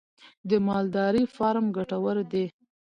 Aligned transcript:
د 0.49 0.51
مالدارۍ 0.67 1.23
فارم 1.35 1.65
ګټور 1.77 2.17
دی؟ 2.31 2.45